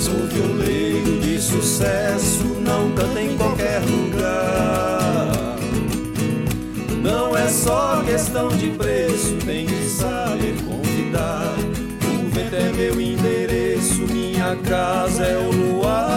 Sou 0.00 0.26
violeiro 0.26 1.20
de 1.20 1.40
sucesso, 1.40 2.44
não 2.60 2.90
canta 2.96 3.22
em 3.22 3.36
qualquer 3.36 3.80
lugar. 3.82 5.56
Não 7.00 7.36
é 7.36 7.46
só 7.48 8.02
questão 8.04 8.48
de 8.48 8.70
preço, 8.70 9.36
tem 9.46 9.66
que 9.66 9.88
saber 9.88 10.56
convidar. 10.66 11.54
O 12.02 12.28
vento 12.28 12.56
é 12.56 12.72
meu 12.72 13.00
endereço, 13.00 13.55
minha 14.02 14.56
casa 14.56 15.24
é 15.24 15.38
o 15.38 15.50
luar. 15.50 16.16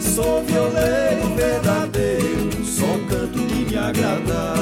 Sou 0.00 0.42
violeiro 0.44 1.34
verdadeiro, 1.34 2.64
só 2.64 2.86
canto 3.08 3.38
que 3.38 3.64
me 3.64 3.76
agradar. 3.76 4.56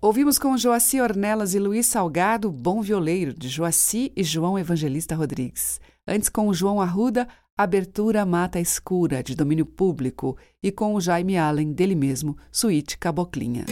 Ouvimos 0.00 0.38
com 0.38 0.56
Joaci 0.56 1.00
Ornelas 1.00 1.52
e 1.54 1.58
Luiz 1.58 1.86
Salgado, 1.86 2.52
Bom 2.52 2.80
Violeiro, 2.80 3.34
de 3.34 3.48
Joaci 3.48 4.12
e 4.14 4.22
João 4.22 4.56
Evangelista 4.56 5.16
Rodrigues. 5.16 5.80
Antes, 6.06 6.28
com 6.28 6.46
o 6.46 6.54
João 6.54 6.80
Arruda, 6.80 7.26
Abertura 7.58 8.24
Mata 8.24 8.60
Escura, 8.60 9.20
de 9.20 9.34
domínio 9.34 9.66
público. 9.66 10.36
E 10.62 10.70
com 10.70 10.94
o 10.94 11.00
Jaime 11.00 11.36
Allen, 11.36 11.72
dele 11.72 11.96
mesmo, 11.96 12.36
Suíte 12.52 12.96
Caboclinha. 12.96 13.64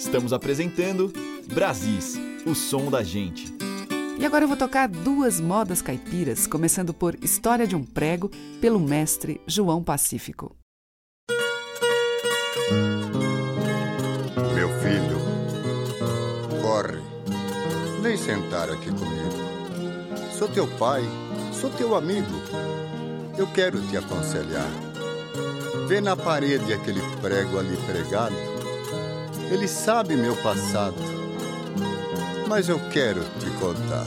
Estamos 0.00 0.32
apresentando 0.32 1.12
Brasis, 1.52 2.18
o 2.46 2.54
som 2.54 2.90
da 2.90 3.02
gente. 3.02 3.52
E 4.18 4.24
agora 4.24 4.44
eu 4.44 4.48
vou 4.48 4.56
tocar 4.56 4.88
duas 4.88 5.38
modas 5.38 5.82
caipiras, 5.82 6.46
começando 6.46 6.94
por 6.94 7.22
História 7.22 7.66
de 7.66 7.76
um 7.76 7.84
Prego, 7.84 8.30
pelo 8.62 8.80
mestre 8.80 9.42
João 9.46 9.84
Pacífico. 9.84 10.56
Meu 14.54 14.70
filho, 14.80 15.18
corre, 16.62 16.98
Vem 18.00 18.16
sentar 18.16 18.70
aqui 18.70 18.88
comigo. 18.88 20.32
Sou 20.32 20.48
teu 20.48 20.66
pai, 20.78 21.02
sou 21.52 21.68
teu 21.68 21.94
amigo. 21.94 22.32
Eu 23.36 23.46
quero 23.52 23.78
te 23.88 23.98
aconselhar. 23.98 24.70
Vê 25.86 26.00
na 26.00 26.16
parede 26.16 26.72
aquele 26.72 27.02
prego 27.20 27.58
ali 27.58 27.76
pregado. 27.86 28.59
Ele 29.50 29.66
sabe 29.66 30.14
meu 30.14 30.36
passado, 30.36 30.94
mas 32.46 32.68
eu 32.68 32.80
quero 32.92 33.20
te 33.40 33.50
contar. 33.58 34.06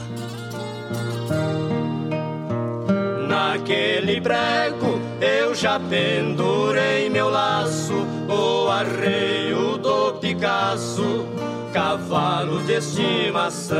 Naquele 3.28 4.20
prego 4.22 4.98
eu 5.20 5.54
já 5.54 5.78
pendurei 5.78 7.10
meu 7.10 7.28
laço, 7.28 7.92
o 8.26 8.68
arreio 8.70 9.76
do 9.76 10.14
Picasso 10.14 11.26
cavalo 11.74 12.62
de 12.62 12.74
estimação. 12.74 13.76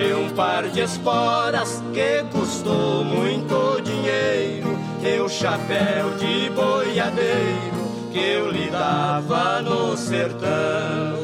E 0.00 0.14
um 0.14 0.30
par 0.30 0.68
de 0.68 0.80
esporas 0.80 1.82
que 1.92 2.24
custou 2.30 3.04
muito 3.04 3.82
dinheiro, 3.82 4.78
e 5.02 5.20
o 5.20 5.28
chapéu 5.28 6.10
de 6.16 6.48
boiadeiro 6.50 7.75
que 8.16 8.20
eu 8.20 8.50
lhe 8.50 8.70
dava 8.70 9.60
no 9.60 9.94
sertão. 9.94 11.22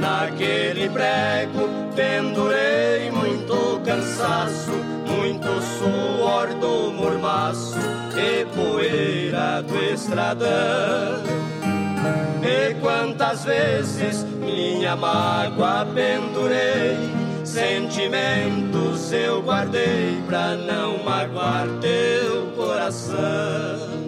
Naquele 0.00 0.88
prego 0.88 1.68
pendurei 1.96 3.10
muito 3.10 3.80
cansaço, 3.84 4.70
muito 5.04 5.48
suor 5.76 6.54
do 6.60 6.92
mormaço 6.92 7.76
e 8.16 8.44
poeira 8.54 9.62
do 9.62 9.76
estradão. 9.92 11.24
E 12.40 12.74
quantas 12.74 13.44
vezes 13.44 14.22
minha 14.38 14.94
mágoa 14.94 15.88
pendurei, 15.92 16.98
sentimentos 17.42 19.12
eu 19.12 19.42
guardei 19.42 20.22
pra 20.28 20.54
não 20.54 21.02
magoar 21.02 21.66
teu 21.80 22.46
coração. 22.54 24.03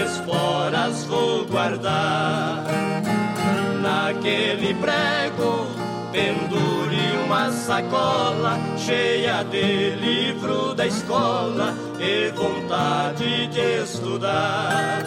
As 0.00 0.12
esporas 0.12 1.04
vou 1.04 1.44
guardar. 1.46 2.64
Naquele 3.80 4.74
prego 4.74 5.66
pendure 6.12 7.16
uma 7.24 7.50
sacola 7.50 8.58
cheia 8.76 9.42
de 9.44 9.90
livro 9.96 10.74
da 10.74 10.86
escola 10.86 11.74
e 11.98 12.30
vontade 12.30 13.46
de 13.48 13.82
estudar. 13.82 15.02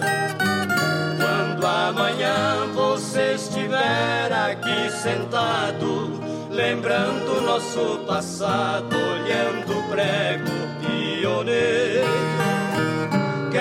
Quando 1.17 1.65
amanhã 1.65 2.67
você 2.73 3.33
estiver 3.33 4.31
aqui 4.31 4.89
sentado, 4.91 6.19
lembrando 6.49 7.41
nosso 7.41 7.99
passado, 8.07 8.95
olhando 8.95 9.79
o 9.79 9.83
prego 9.89 10.51
pioneiro. 10.79 12.38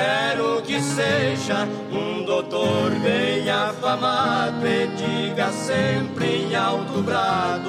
Quero 0.09 0.63
que 0.63 0.81
seja 0.81 1.69
um 1.93 2.25
doutor 2.25 2.93
bem 3.03 3.51
afamado 3.51 4.67
e 4.67 4.87
diga 4.97 5.53
sempre 5.53 6.45
em 6.45 6.57
alto 6.57 7.03
brado: 7.03 7.69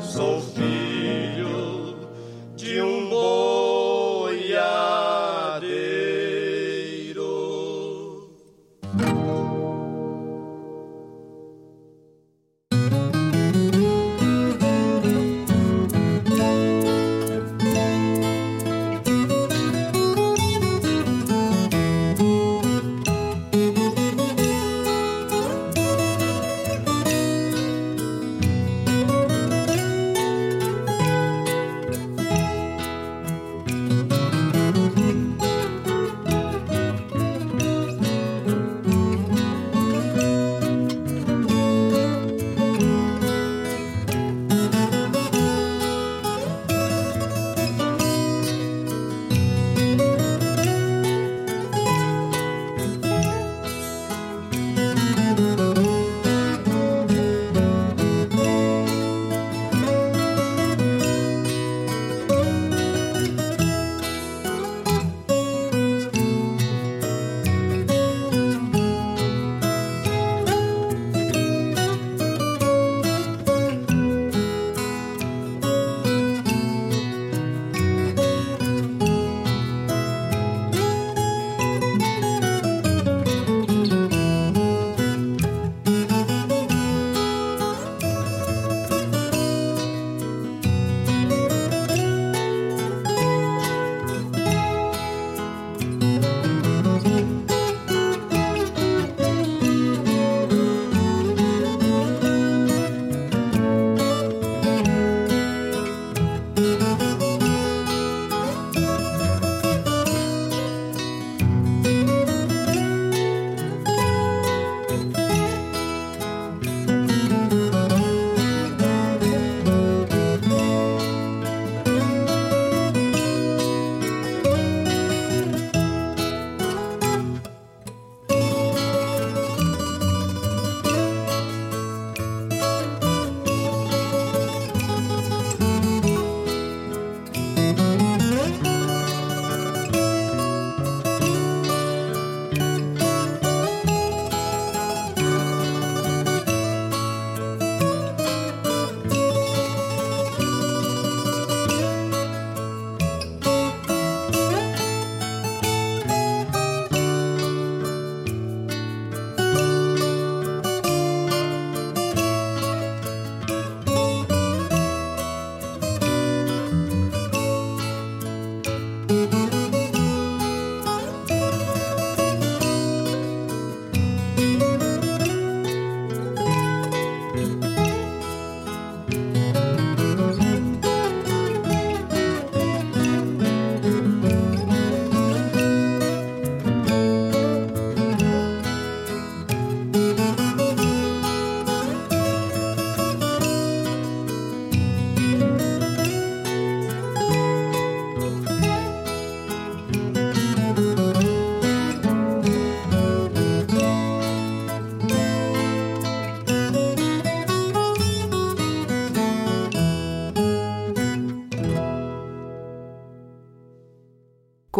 sou 0.00 0.40
filho 0.40 1.98
de 2.54 2.80
um 2.80 3.10
boiadeiro. 3.10 4.56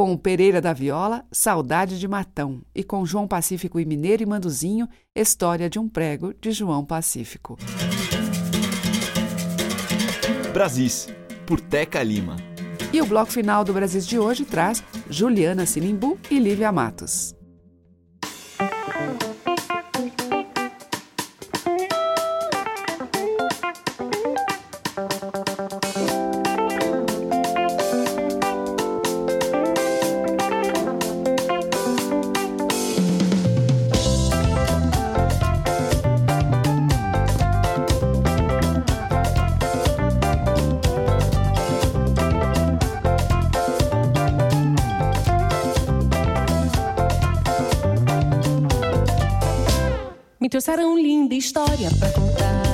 Com 0.06 0.16
Pereira 0.16 0.60
da 0.60 0.72
Viola, 0.72 1.24
Saudade 1.32 1.98
de 1.98 2.06
Matão. 2.06 2.62
E 2.72 2.84
com 2.84 3.04
João 3.04 3.26
Pacífico 3.26 3.80
e 3.80 3.84
Mineiro 3.84 4.22
e 4.22 4.26
Manduzinho, 4.26 4.88
História 5.12 5.68
de 5.68 5.80
um 5.80 5.88
Prego 5.88 6.32
de 6.40 6.52
João 6.52 6.84
Pacífico. 6.84 7.58
Brasis, 10.52 11.08
por 11.44 11.60
Teca 11.60 12.00
Lima. 12.04 12.36
E 12.92 13.02
o 13.02 13.04
bloco 13.04 13.32
final 13.32 13.64
do 13.64 13.72
Brasis 13.72 14.06
de 14.06 14.16
hoje 14.16 14.44
traz 14.44 14.80
Juliana 15.10 15.66
Sinimbu 15.66 16.16
e 16.30 16.38
Lívia 16.38 16.70
Matos. 16.70 17.34
Trouxeram 50.56 50.96
linda 50.96 51.34
história 51.34 51.90
pra 51.98 52.10
contar. 52.12 52.65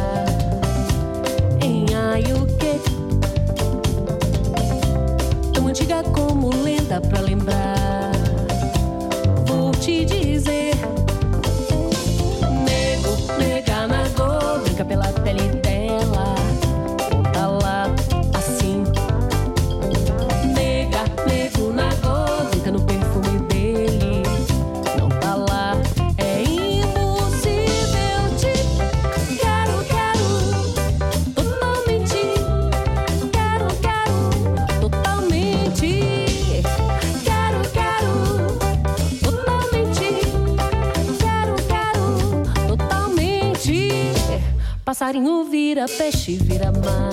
Passarinho 45.23 45.45
vira 45.45 45.87
peixe, 45.87 46.37
vira 46.37 46.73
mar, 46.73 47.12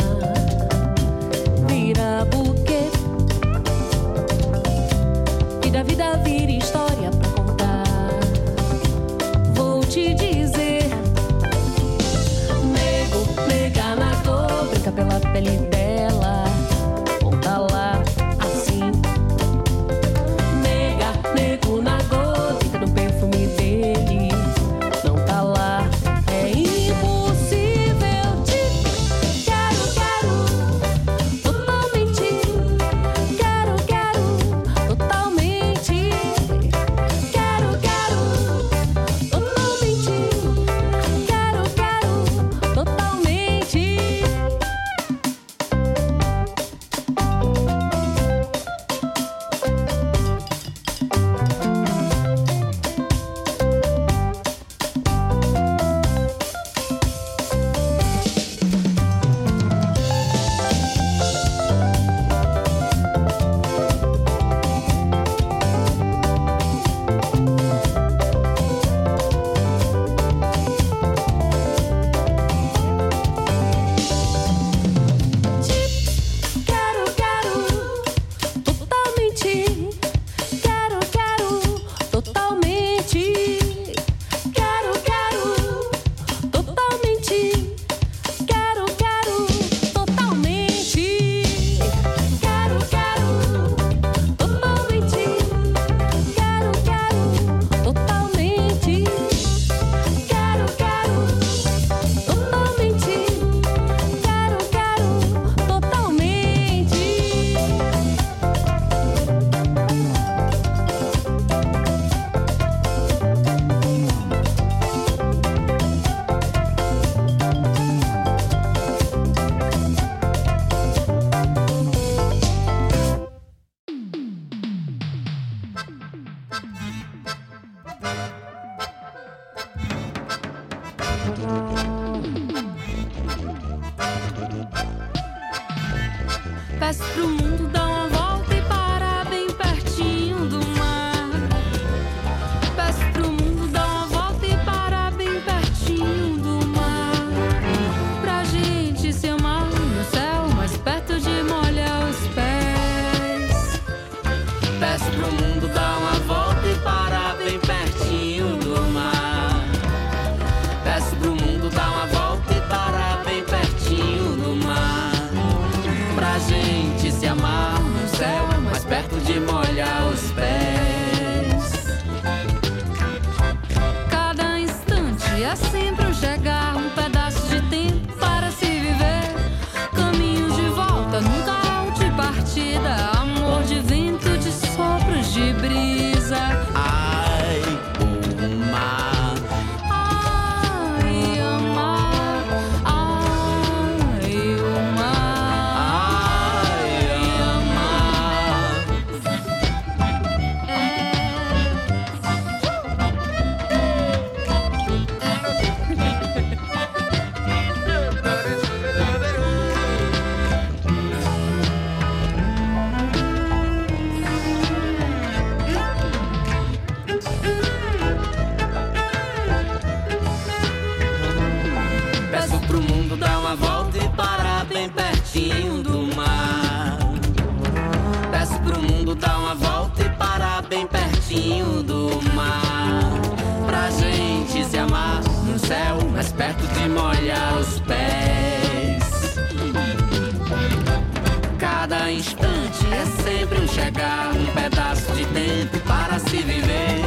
se 246.29 246.37
viver. 246.43 247.01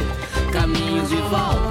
Caminho 0.51 1.03
de 1.07 1.15
volta 1.15 1.62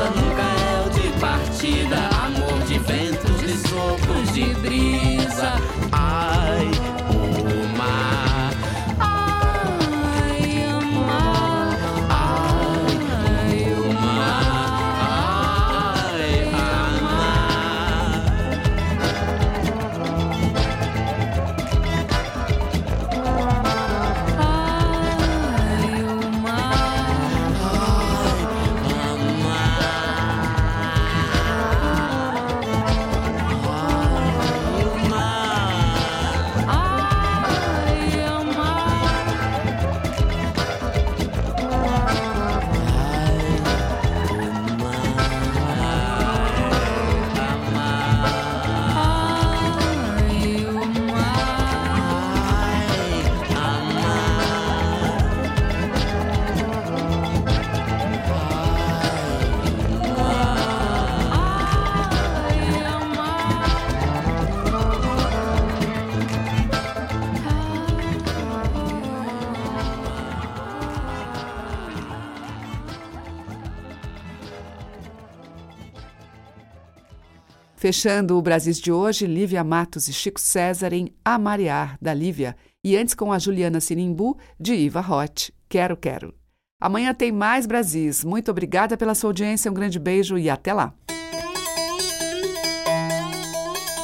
Fechando 77.83 78.39
o 78.39 78.43
Brasis 78.43 78.79
de 78.79 78.93
hoje, 78.93 79.27
Lívia 79.27 79.65
Matos 79.65 80.07
e 80.07 80.13
Chico 80.13 80.41
César 80.41 80.93
em 80.93 81.13
Amariar, 81.25 81.99
da 82.01 82.15
Lívia, 82.15 82.57
e 82.85 82.97
antes 82.97 83.13
com 83.13 83.33
a 83.33 83.41
Juliana 83.41 83.81
Sinimbu, 83.81 84.39
de 84.57 84.73
Iva 84.73 85.01
Roth, 85.01 85.51
Quero 85.69 85.97
Quero. 85.97 86.33
Amanhã 86.81 87.13
tem 87.13 87.33
mais 87.33 87.67
Brasis. 87.67 88.23
Muito 88.23 88.53
obrigada 88.53 88.97
pela 88.97 89.17
sua 89.17 89.31
audiência, 89.31 89.69
um 89.69 89.75
grande 89.75 89.99
beijo 89.99 90.39
e 90.39 90.49
até 90.49 90.73
lá. 90.73 90.95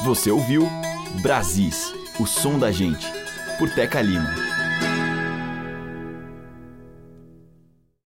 Você 0.03 0.29
ouviu 0.29 0.67
Brasis, 1.21 1.93
o 2.19 2.25
som 2.25 2.59
da 2.59 2.73
gente, 2.73 3.07
por 3.57 3.73
Teca 3.73 4.01
Lima. 4.01 4.48